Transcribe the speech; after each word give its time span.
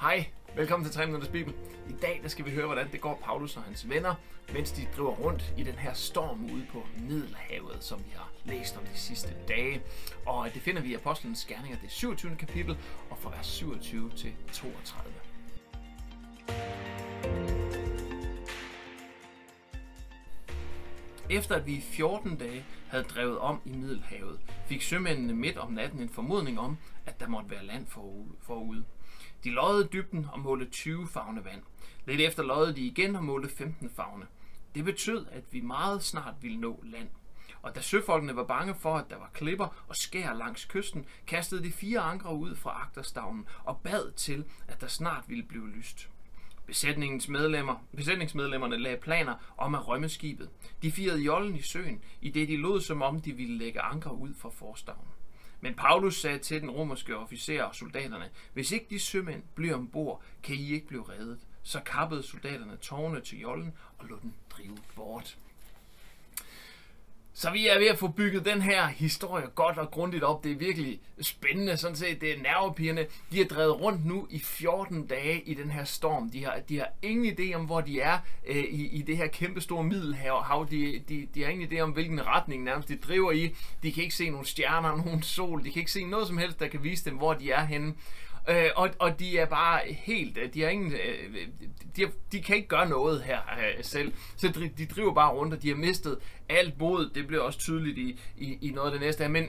Hej, 0.00 0.26
velkommen 0.56 0.88
til 0.88 0.94
3 0.94 1.06
Minutters 1.06 1.30
Bibel. 1.32 1.54
I 1.88 1.92
dag 1.92 2.20
der 2.22 2.28
skal 2.28 2.44
vi 2.44 2.50
høre, 2.50 2.66
hvordan 2.66 2.92
det 2.92 3.00
går 3.00 3.20
Paulus 3.24 3.56
og 3.56 3.62
hans 3.62 3.88
venner, 3.88 4.14
mens 4.52 4.72
de 4.72 4.86
driver 4.96 5.10
rundt 5.10 5.54
i 5.56 5.62
den 5.62 5.74
her 5.74 5.92
storm 5.92 6.44
ude 6.44 6.66
på 6.72 6.82
Middelhavet, 6.98 7.76
som 7.84 7.98
vi 7.98 8.10
har 8.14 8.30
læst 8.44 8.76
om 8.76 8.82
de 8.82 8.98
sidste 8.98 9.34
dage. 9.48 9.82
Og 10.26 10.48
det 10.54 10.62
finder 10.62 10.82
vi 10.82 10.88
i 10.88 10.94
Apostlenes 10.94 11.44
Gerninger, 11.44 11.78
det 11.82 11.90
27. 11.90 12.36
kapitel, 12.36 12.78
og 13.10 13.18
fra 13.18 13.30
vers 13.30 13.46
27 13.46 14.10
til 14.10 14.32
32. 14.52 15.12
Efter 21.30 21.54
at 21.54 21.66
vi 21.66 21.72
i 21.72 21.80
14 21.80 22.36
dage 22.36 22.64
havde 22.88 23.04
drevet 23.04 23.38
om 23.38 23.60
i 23.64 23.70
Middelhavet, 23.72 24.40
fik 24.68 24.82
sømændene 24.82 25.32
midt 25.32 25.58
om 25.58 25.72
natten 25.72 26.00
en 26.00 26.08
formodning 26.08 26.60
om, 26.60 26.78
at 27.06 27.20
der 27.20 27.28
måtte 27.28 27.50
være 27.50 27.66
land 27.66 27.86
forude. 28.40 28.84
De 29.44 29.50
løjede 29.50 29.88
dybden 29.92 30.26
og 30.32 30.40
målte 30.40 30.66
20 30.66 31.08
fagne 31.08 31.44
vand. 31.44 31.62
Lidt 32.06 32.20
efter 32.20 32.42
løjede 32.42 32.76
de 32.76 32.80
igen 32.80 33.16
og 33.16 33.24
målte 33.24 33.48
15 33.48 33.90
fagne. 33.90 34.26
Det 34.74 34.84
betød, 34.84 35.26
at 35.30 35.44
vi 35.50 35.60
meget 35.60 36.04
snart 36.04 36.34
ville 36.40 36.60
nå 36.60 36.82
land. 36.86 37.08
Og 37.62 37.74
da 37.74 37.80
søfolkene 37.80 38.36
var 38.36 38.44
bange 38.44 38.74
for, 38.74 38.96
at 38.96 39.10
der 39.10 39.18
var 39.18 39.30
klipper 39.34 39.84
og 39.88 39.96
skær 39.96 40.32
langs 40.32 40.64
kysten, 40.64 41.06
kastede 41.26 41.64
de 41.64 41.72
fire 41.72 42.00
ankre 42.00 42.34
ud 42.34 42.56
fra 42.56 42.82
agterstavnen 42.86 43.46
og 43.64 43.80
bad 43.84 44.12
til, 44.12 44.44
at 44.68 44.80
der 44.80 44.86
snart 44.86 45.24
ville 45.28 45.44
blive 45.44 45.68
lyst. 45.68 46.08
Besætningens 46.68 47.28
medlemmer, 47.28 47.74
besætningsmedlemmerne 47.96 48.76
lagde 48.76 48.96
planer 48.96 49.34
om 49.56 49.74
at 49.74 49.88
rømme 49.88 50.08
skibet. 50.08 50.50
De 50.82 50.92
firede 50.92 51.20
jollen 51.22 51.56
i 51.56 51.62
søen, 51.62 52.02
i 52.20 52.30
det 52.30 52.48
de 52.48 52.56
lod 52.56 52.80
som 52.80 53.02
om 53.02 53.20
de 53.20 53.32
ville 53.32 53.58
lægge 53.58 53.80
anker 53.80 54.10
ud 54.10 54.34
fra 54.34 54.48
forstavnen. 54.48 55.08
Men 55.60 55.74
Paulus 55.74 56.20
sagde 56.20 56.38
til 56.38 56.60
den 56.60 56.70
romerske 56.70 57.16
officer 57.16 57.62
og 57.62 57.74
soldaterne, 57.74 58.30
hvis 58.52 58.72
ikke 58.72 58.86
de 58.90 58.98
sømænd 58.98 59.42
bliver 59.54 59.74
ombord, 59.74 60.22
kan 60.42 60.56
I 60.56 60.72
ikke 60.72 60.86
blive 60.86 61.04
reddet. 61.08 61.38
Så 61.62 61.80
kappede 61.80 62.22
soldaterne 62.22 62.76
tårne 62.76 63.20
til 63.20 63.40
jollen 63.40 63.74
og 63.98 64.06
lod 64.06 64.20
den 64.20 64.34
drive 64.50 64.78
bort. 64.96 65.38
Så 67.38 67.50
vi 67.50 67.68
er 67.68 67.78
ved 67.78 67.86
at 67.86 67.98
få 67.98 68.08
bygget 68.08 68.44
den 68.44 68.62
her 68.62 68.86
historie 68.86 69.46
godt 69.54 69.78
og 69.78 69.90
grundigt 69.90 70.24
op. 70.24 70.44
Det 70.44 70.52
er 70.52 70.56
virkelig 70.56 71.00
spændende, 71.20 71.76
sådan 71.76 71.96
set. 71.96 72.20
Det 72.20 72.32
er 72.32 72.42
nervepigerne. 72.42 73.06
De 73.32 73.38
har 73.38 73.44
drevet 73.44 73.80
rundt 73.80 74.04
nu 74.06 74.26
i 74.30 74.38
14 74.38 75.06
dage 75.06 75.40
i 75.40 75.54
den 75.54 75.70
her 75.70 75.84
storm. 75.84 76.30
De 76.30 76.44
har, 76.44 76.58
de 76.68 76.78
har 76.78 76.88
ingen 77.02 77.38
idé 77.38 77.54
om, 77.54 77.64
hvor 77.64 77.80
de 77.80 78.00
er 78.00 78.18
øh, 78.46 78.56
i, 78.56 78.86
i 78.86 79.02
det 79.02 79.16
her 79.16 79.26
kæmpestore 79.26 79.84
middelhav. 79.84 80.66
De, 80.70 81.02
de, 81.08 81.28
de 81.34 81.42
har 81.42 81.50
ingen 81.50 81.72
idé 81.72 81.80
om, 81.80 81.90
hvilken 81.90 82.26
retning 82.26 82.64
nærmest 82.64 82.88
de 82.88 82.96
driver 82.96 83.32
i. 83.32 83.54
De 83.82 83.92
kan 83.92 84.02
ikke 84.02 84.14
se 84.14 84.30
nogen 84.30 84.46
stjerner, 84.46 84.96
nogen 84.96 85.22
sol. 85.22 85.64
De 85.64 85.70
kan 85.70 85.80
ikke 85.80 85.92
se 85.92 86.04
noget 86.04 86.26
som 86.26 86.38
helst, 86.38 86.60
der 86.60 86.68
kan 86.68 86.82
vise 86.82 87.04
dem, 87.04 87.16
hvor 87.16 87.34
de 87.34 87.50
er 87.50 87.64
henne. 87.64 87.94
Øh, 88.48 88.70
og, 88.76 88.90
og 88.98 89.18
de 89.18 89.38
er 89.38 89.46
bare 89.46 89.80
helt, 89.86 90.38
øh, 90.38 90.54
de 90.54 90.62
har 90.62 90.68
ingen, 90.68 90.92
øh, 90.92 91.48
de, 91.96 92.02
har, 92.02 92.10
de 92.32 92.42
kan 92.42 92.56
ikke 92.56 92.68
gøre 92.68 92.88
noget 92.88 93.22
her 93.22 93.38
øh, 93.38 93.84
selv. 93.84 94.12
Så 94.36 94.48
de, 94.48 94.70
de 94.78 94.86
driver 94.86 95.14
bare 95.14 95.32
rundt, 95.32 95.54
og 95.54 95.62
de 95.62 95.68
har 95.68 95.76
mistet 95.76 96.18
alt 96.48 96.78
mod. 96.78 97.10
Det 97.14 97.26
bliver 97.26 97.42
også 97.42 97.58
tydeligt 97.58 97.98
i, 97.98 98.20
i, 98.38 98.58
i 98.68 98.70
noget 98.70 98.86
af 98.86 98.92
det 98.92 99.00
næste 99.00 99.22
her. 99.22 99.30
Men, 99.30 99.48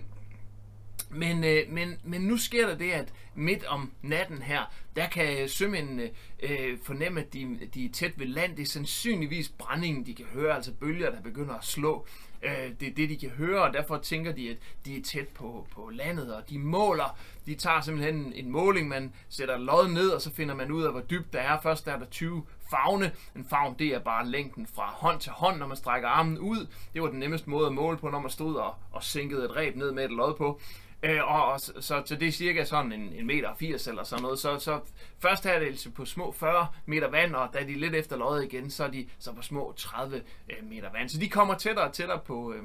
men, 1.09 1.43
øh, 1.43 1.63
men, 1.69 1.99
men 2.03 2.21
nu 2.21 2.37
sker 2.37 2.67
der 2.67 2.77
det, 2.77 2.91
at 2.91 3.13
midt 3.35 3.65
om 3.65 3.91
natten 4.01 4.41
her, 4.41 4.73
der 4.95 5.07
kan 5.07 5.41
øh, 5.43 5.49
sømændene 5.49 6.09
øh, 6.43 6.77
fornemme, 6.83 7.21
at 7.21 7.33
de, 7.33 7.59
de 7.73 7.85
er 7.85 7.89
tæt 7.89 8.19
ved 8.19 8.27
land. 8.27 8.55
Det 8.55 8.61
er 8.61 8.67
sandsynligvis 8.67 9.49
brændingen, 9.49 10.05
de 10.05 10.15
kan 10.15 10.25
høre, 10.25 10.55
altså 10.55 10.73
bølger, 10.73 11.11
der 11.11 11.21
begynder 11.21 11.53
at 11.53 11.65
slå. 11.65 12.05
Øh, 12.43 12.71
det 12.79 12.87
er 12.87 12.93
det, 12.95 13.09
de 13.09 13.17
kan 13.17 13.29
høre, 13.29 13.61
og 13.63 13.73
derfor 13.73 13.97
tænker 13.97 14.31
de, 14.31 14.49
at 14.49 14.57
de 14.85 14.97
er 14.97 15.01
tæt 15.01 15.27
på, 15.27 15.67
på 15.71 15.89
landet, 15.89 16.35
og 16.35 16.49
de 16.49 16.59
måler. 16.59 17.17
De 17.45 17.55
tager 17.55 17.81
simpelthen 17.81 18.15
en, 18.15 18.33
en 18.33 18.51
måling, 18.51 18.87
man 18.87 19.13
sætter 19.29 19.57
lod 19.57 19.87
ned, 19.87 20.09
og 20.09 20.21
så 20.21 20.33
finder 20.33 20.55
man 20.55 20.71
ud 20.71 20.83
af, 20.83 20.91
hvor 20.91 21.01
dybt 21.01 21.33
der 21.33 21.39
er. 21.39 21.61
Først 21.61 21.85
der 21.85 21.91
er 21.93 21.99
der 21.99 22.05
20 22.05 22.43
favne. 22.69 23.11
En 23.35 23.45
favn, 23.49 23.75
det 23.79 23.87
er 23.87 23.99
bare 23.99 24.27
længden 24.27 24.67
fra 24.67 24.91
hånd 24.95 25.19
til 25.19 25.31
hånd, 25.31 25.57
når 25.57 25.67
man 25.67 25.77
strækker 25.77 26.09
armen 26.09 26.37
ud. 26.37 26.67
Det 26.93 27.01
var 27.01 27.07
den 27.07 27.19
nemmeste 27.19 27.49
måde 27.49 27.67
at 27.67 27.73
måle 27.73 27.97
på, 27.97 28.09
når 28.09 28.19
man 28.19 28.31
stod 28.31 28.55
og, 28.55 28.75
og 28.91 29.03
sænkede 29.03 29.45
et 29.45 29.55
reb 29.55 29.75
ned 29.75 29.91
med 29.91 30.05
et 30.05 30.11
lod 30.11 30.33
på. 30.33 30.59
Øh, 31.03 31.23
og, 31.23 31.45
og 31.45 31.59
så, 31.59 31.73
så 31.79 32.01
til 32.01 32.19
det 32.19 32.27
er 32.27 32.31
cirka 32.31 32.63
sådan 32.63 32.91
en, 32.91 33.13
en 33.13 33.27
meter 33.27 33.55
80 33.59 33.87
eller 33.87 34.03
sådan 34.03 34.23
noget. 34.23 34.39
Så, 34.39 34.59
så 34.59 34.79
først 35.19 35.43
her 35.43 35.51
er 35.51 35.59
det 35.59 35.65
altså 35.65 35.91
på 35.91 36.05
små 36.05 36.31
40 36.31 36.67
meter 36.85 37.09
vand, 37.09 37.35
og 37.35 37.49
da 37.53 37.59
de 37.59 37.73
er 37.73 37.77
lidt 37.77 37.95
efter 37.95 38.17
løjet 38.17 38.43
igen, 38.43 38.71
så 38.71 38.83
er 38.83 38.87
de 38.87 39.07
så 39.19 39.33
på 39.33 39.41
små 39.41 39.73
30 39.77 40.21
øh, 40.49 40.69
meter 40.69 40.91
vand. 40.91 41.09
Så 41.09 41.19
de 41.19 41.29
kommer 41.29 41.55
tættere 41.55 41.85
og 41.85 41.93
tættere 41.93 42.19
på, 42.19 42.53
øh, 42.53 42.63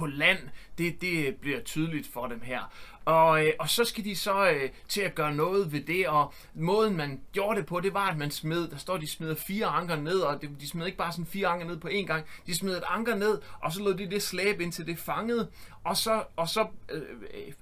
på 0.00 0.06
land. 0.06 0.38
Det, 0.78 1.00
det 1.00 1.36
bliver 1.36 1.60
tydeligt 1.60 2.08
for 2.12 2.26
dem 2.26 2.40
her. 2.40 2.72
Og, 3.04 3.46
øh, 3.46 3.52
og 3.58 3.68
så 3.68 3.84
skal 3.84 4.04
de 4.04 4.16
så 4.16 4.50
øh, 4.50 4.70
til 4.88 5.00
at 5.00 5.14
gøre 5.14 5.34
noget 5.34 5.72
ved 5.72 5.80
det, 5.80 6.08
og 6.08 6.32
måden 6.54 6.96
man 6.96 7.20
gjorde 7.32 7.58
det 7.58 7.66
på, 7.66 7.80
det 7.80 7.94
var, 7.94 8.10
at 8.10 8.18
man 8.18 8.30
smed, 8.30 8.68
der 8.68 8.76
står, 8.76 8.96
de 8.96 9.06
smider 9.06 9.34
fire 9.34 9.66
anker 9.66 9.96
ned, 9.96 10.18
og 10.20 10.42
de 10.60 10.68
smed 10.68 10.86
ikke 10.86 10.98
bare 10.98 11.12
sådan 11.12 11.26
fire 11.26 11.48
anker 11.48 11.66
ned 11.66 11.76
på 11.76 11.88
én 11.88 12.06
gang, 12.06 12.24
de 12.46 12.54
smed 12.54 12.76
et 12.76 12.82
anker 12.86 13.14
ned, 13.14 13.40
og 13.60 13.72
så 13.72 13.82
lod 13.82 13.94
de 13.94 14.10
det 14.10 14.22
slæbe 14.22 14.62
indtil 14.62 14.86
det 14.86 14.98
fangede, 14.98 15.48
og 15.84 15.96
så, 15.96 16.24
og 16.36 16.48
så 16.48 16.66
øh, 16.90 17.02
øh 17.34 17.52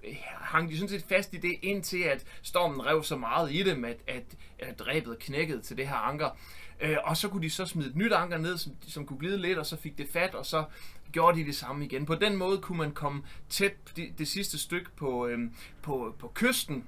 hang 0.48 0.70
de 0.70 0.78
sådan 0.78 0.88
set 0.88 1.04
fast 1.08 1.34
i 1.34 1.36
det, 1.36 1.56
indtil 1.62 2.02
at 2.02 2.24
stormen 2.42 2.86
rev 2.86 3.02
så 3.02 3.16
meget 3.16 3.52
i 3.52 3.62
dem, 3.62 3.84
at, 3.84 3.96
at, 4.06 4.24
at 4.58 4.78
dræbet 4.78 5.18
knækkede 5.18 5.60
til 5.60 5.76
det 5.76 5.88
her 5.88 5.96
anker. 5.96 6.30
Øh, 6.80 6.96
og 7.04 7.16
så 7.16 7.28
kunne 7.28 7.42
de 7.42 7.50
så 7.50 7.66
smide 7.66 7.88
et 7.88 7.96
nyt 7.96 8.12
anker 8.12 8.38
ned, 8.38 8.58
som, 8.58 8.72
som 8.88 9.06
kunne 9.06 9.18
glide 9.18 9.38
lidt, 9.38 9.58
og 9.58 9.66
så 9.66 9.76
fik 9.76 9.98
det 9.98 10.08
fat, 10.12 10.34
og 10.34 10.46
så 10.46 10.64
gjorde 11.12 11.38
de 11.38 11.44
det 11.44 11.56
samme 11.56 11.84
igen. 11.84 12.06
På 12.06 12.14
den 12.14 12.36
måde 12.36 12.58
kunne 12.58 12.78
man 12.78 12.92
komme 12.92 13.22
tæt 13.48 13.96
det, 13.96 14.18
det 14.18 14.28
sidste 14.28 14.58
stykke 14.58 14.90
på, 14.96 15.26
øh, 15.26 15.38
på, 15.82 16.14
på 16.18 16.32
kysten, 16.34 16.84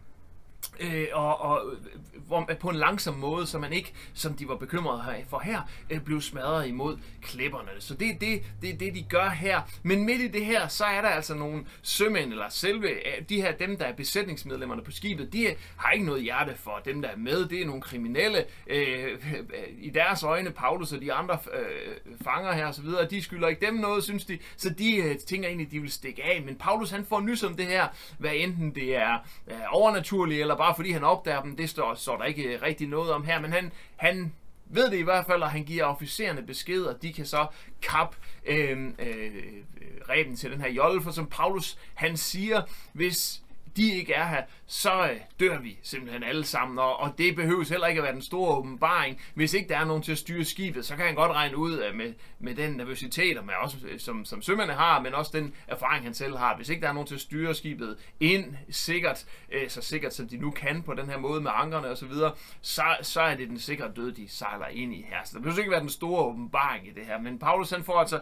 øh, 0.80 1.06
og, 1.12 1.40
og 1.40 1.62
øh, 1.72 1.78
hvor, 2.26 2.50
på 2.60 2.68
en 2.68 2.76
langsom 2.76 3.14
måde, 3.14 3.46
så 3.46 3.58
man 3.58 3.72
ikke, 3.72 3.92
som 4.14 4.34
de 4.34 4.48
var 4.48 4.56
bekymrede 4.56 5.02
her, 5.02 5.24
for 5.28 5.38
her, 5.38 5.60
øh, 5.90 6.00
blev 6.00 6.20
smadret 6.20 6.68
imod 6.68 6.98
klipperne. 7.22 7.68
Så 7.78 7.94
det 7.94 8.10
er 8.10 8.18
det, 8.18 8.42
det, 8.62 8.80
det, 8.80 8.94
de 8.94 9.02
gør 9.02 9.28
her. 9.28 9.60
Men 9.82 10.04
midt 10.04 10.20
i 10.20 10.28
det 10.28 10.44
her, 10.44 10.68
så 10.68 10.84
er 10.84 11.00
der 11.00 11.08
altså 11.08 11.34
nogle 11.34 11.64
sømænd, 11.82 12.32
eller 12.32 12.48
selve 12.48 12.88
øh, 12.88 13.22
de 13.28 13.42
her, 13.42 13.52
dem 13.52 13.76
der 13.76 13.84
er 13.84 13.92
besætningsmedlemmerne 13.92 14.82
på 14.82 14.90
skibet, 14.90 15.32
de 15.32 15.42
øh, 15.42 15.52
har 15.76 15.90
ikke 15.90 16.06
noget 16.06 16.22
hjerte 16.22 16.54
for 16.56 16.80
dem, 16.84 17.02
der 17.02 17.08
er 17.08 17.16
med. 17.16 17.48
Det 17.48 17.62
er 17.62 17.66
nogle 17.66 17.82
kriminelle. 17.82 18.44
Øh, 18.66 19.18
I 19.88 19.90
deres 19.90 20.22
øjne, 20.22 20.50
Paulus 20.50 20.92
og 20.92 21.00
de 21.00 21.12
andre 21.12 21.38
øh, 21.54 22.16
fanger 22.24 22.52
her 22.52 22.66
osv., 22.66 22.86
de 23.10 23.22
skylder 23.22 23.48
ikke 23.48 23.66
dem 23.66 23.74
noget, 23.74 24.04
synes 24.04 24.24
de. 24.24 24.38
Så 24.56 24.70
de 24.70 24.96
øh, 24.96 25.16
tænker 25.18 25.48
egentlig, 25.48 25.66
at 25.66 25.72
de 25.72 25.80
vil 25.80 25.92
stikke 25.92 26.24
af. 26.24 26.42
Men 26.42 26.56
Paulus, 26.56 26.90
han 26.90 27.04
får 27.04 27.20
nys 27.20 27.42
om 27.42 27.56
det 27.56 27.66
her, 27.66 27.88
hvad 28.18 28.32
enten 28.34 28.74
det 28.74 28.96
er 28.96 29.18
øh, 29.50 29.56
overnaturligt, 29.70 30.42
eller 30.50 30.58
bare 30.58 30.74
fordi 30.74 30.90
han 30.90 31.04
opdager 31.04 31.42
dem, 31.42 31.56
det 31.56 31.70
står, 31.70 31.94
står 31.94 32.16
der 32.16 32.24
ikke 32.24 32.42
øh, 32.42 32.62
rigtig 32.62 32.88
noget 32.88 33.12
om 33.12 33.24
her, 33.24 33.40
men 33.40 33.52
han, 33.52 33.72
han 33.96 34.32
ved 34.66 34.90
det 34.90 34.96
i 34.96 35.02
hvert 35.02 35.26
fald, 35.26 35.42
og 35.42 35.50
han 35.50 35.64
giver 35.64 35.84
officererne 35.84 36.42
besked, 36.42 36.82
og 36.82 37.02
de 37.02 37.12
kan 37.12 37.26
så 37.26 37.46
kap 37.82 38.16
øh, 38.46 38.80
øh, 38.80 38.90
øh 38.98 39.62
reben 40.08 40.36
til 40.36 40.52
den 40.52 40.60
her 40.60 40.70
jolle, 40.70 41.02
for 41.02 41.10
som 41.10 41.26
Paulus 41.26 41.78
han 41.94 42.16
siger, 42.16 42.62
hvis 42.92 43.42
de 43.76 43.94
ikke 43.94 44.12
er 44.12 44.26
her, 44.26 44.42
så 44.66 45.10
øh, 45.10 45.20
dør 45.40 45.58
vi 45.58 45.78
simpelthen 45.82 46.22
alle 46.22 46.44
sammen. 46.44 46.78
Og, 46.78 47.00
og 47.00 47.14
det 47.18 47.36
behøves 47.36 47.68
heller 47.68 47.86
ikke 47.86 47.98
at 47.98 48.04
være 48.04 48.12
den 48.12 48.22
store 48.22 48.56
åbenbaring. 48.56 49.20
Hvis 49.34 49.54
ikke 49.54 49.68
der 49.68 49.78
er 49.78 49.84
nogen 49.84 50.02
til 50.02 50.12
at 50.12 50.18
styre 50.18 50.44
skibet, 50.44 50.86
så 50.86 50.96
kan 50.96 51.06
han 51.06 51.14
godt 51.14 51.32
regne 51.32 51.56
ud 51.56 51.82
øh, 51.82 51.94
med, 51.94 52.14
med 52.38 52.54
den 52.54 52.72
nervøsitet, 52.72 53.38
og 53.38 53.44
med 53.46 53.54
også, 53.62 53.76
øh, 53.88 54.00
som, 54.00 54.24
som 54.24 54.42
sømændene 54.42 54.78
har, 54.78 55.00
men 55.00 55.14
også 55.14 55.30
den 55.34 55.54
erfaring, 55.68 56.04
han 56.04 56.14
selv 56.14 56.36
har. 56.36 56.56
Hvis 56.56 56.68
ikke 56.68 56.82
der 56.82 56.88
er 56.88 56.92
nogen 56.92 57.06
til 57.06 57.14
at 57.14 57.20
styre 57.20 57.54
skibet 57.54 57.96
ind 58.20 58.56
sikkert, 58.70 59.26
øh, 59.52 59.68
så 59.68 59.82
sikkert 59.82 60.14
som 60.14 60.28
de 60.28 60.36
nu 60.36 60.50
kan 60.50 60.82
på 60.82 60.94
den 60.94 61.10
her 61.10 61.18
måde 61.18 61.40
med 61.40 61.50
ankerne 61.54 61.88
osv., 61.88 62.12
så, 62.12 62.32
så, 62.62 62.82
så 63.02 63.20
er 63.20 63.34
det 63.34 63.48
den 63.48 63.58
sikre 63.58 63.90
død, 63.96 64.12
de 64.12 64.28
sejler 64.28 64.66
ind 64.66 64.94
i 64.94 65.06
her. 65.08 65.18
Så 65.24 65.30
der 65.34 65.40
behøver 65.40 65.58
ikke 65.58 65.70
være 65.70 65.80
den 65.80 65.88
store 65.88 66.24
åbenbaring 66.24 66.86
i 66.86 66.90
det 66.90 67.06
her. 67.06 67.18
Men 67.18 67.38
Paulus 67.38 67.70
han 67.70 67.84
får 67.84 68.00
altså 68.00 68.20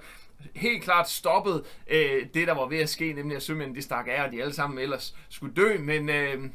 helt 0.54 0.84
klart 0.84 1.10
stoppet 1.10 1.64
øh, 1.86 2.26
det, 2.34 2.46
der 2.46 2.54
var 2.54 2.66
ved 2.66 2.78
at 2.78 2.88
ske, 2.88 3.12
nemlig 3.12 3.36
at 3.36 3.42
sømændene 3.42 3.76
de 3.76 3.82
stak 3.82 4.06
af, 4.08 4.24
og 4.24 4.32
de 4.32 4.42
alle 4.42 4.54
sammen 4.54 4.78
ellers 4.78 5.16
skulle 5.28 5.54
dø, 5.54 5.78
men 5.78 6.08
øh, 6.08 6.50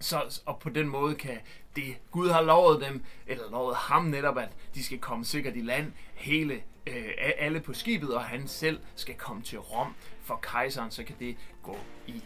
så, 0.00 0.40
og 0.46 0.58
på 0.58 0.70
den 0.70 0.88
måde 0.88 1.14
kan 1.14 1.38
det, 1.76 1.96
Gud 2.10 2.28
har 2.28 2.42
lovet 2.42 2.80
dem, 2.80 3.04
eller 3.26 3.50
lovet 3.50 3.76
ham 3.76 4.04
netop, 4.04 4.38
at 4.38 4.48
de 4.74 4.84
skal 4.84 4.98
komme 4.98 5.24
sikkert 5.24 5.56
i 5.56 5.60
land, 5.60 5.92
hele, 6.14 6.54
øh, 6.86 7.08
alle 7.38 7.60
på 7.60 7.74
skibet, 7.74 8.14
og 8.14 8.22
han 8.22 8.48
selv 8.48 8.80
skal 8.94 9.14
komme 9.14 9.42
til 9.42 9.58
Rom. 9.58 9.94
For 10.22 10.38
kejseren, 10.42 10.90
så 10.90 11.04
kan 11.04 11.16
det 11.18 11.36
gå 11.62 11.76
i 12.06 12.22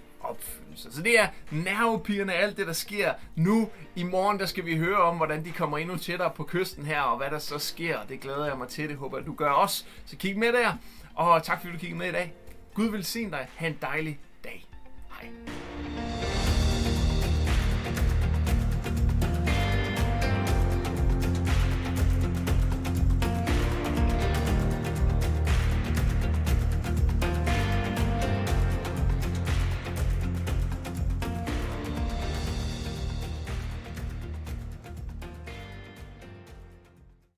opfyldelse. 0.73 0.97
Så 0.97 1.03
det 1.03 1.21
er 1.21 1.27
nervepigerne 1.51 2.33
alt 2.35 2.57
det, 2.57 2.67
der 2.67 2.73
sker 2.73 3.13
nu. 3.37 3.71
I 3.97 4.03
morgen, 4.03 4.39
der 4.39 4.47
skal 4.47 4.67
vi 4.67 4.77
høre 4.77 4.97
om, 4.97 5.17
hvordan 5.17 5.45
de 5.45 5.53
kommer 5.53 5.79
endnu 5.79 5.97
tættere 5.97 6.31
på 6.31 6.45
kysten 6.45 6.87
her, 6.87 7.01
og 7.01 7.17
hvad 7.17 7.31
der 7.31 7.39
så 7.39 7.59
sker. 7.59 7.99
Det 8.09 8.21
glæder 8.21 8.47
jeg 8.47 8.59
mig 8.59 8.69
til. 8.69 8.89
Det 8.89 8.97
håber 8.97 9.19
jeg, 9.19 9.27
du 9.27 9.35
gør 9.35 9.51
også. 9.51 9.85
Så 10.07 10.17
kig 10.17 10.39
med 10.39 10.53
der. 10.53 10.73
Og 11.15 11.43
tak 11.43 11.61
fordi 11.61 11.73
du 11.73 11.79
kiggede 11.79 11.99
med 11.99 12.09
i 12.09 12.13
dag. 12.13 12.35
Gud 12.75 12.91
vil 12.91 13.05
se 13.05 13.31
dig. 13.31 13.49
Ha' 13.57 13.67
en 13.67 13.79
dejlig 13.83 14.21
dag. 14.45 14.67
Hej. 15.21 15.31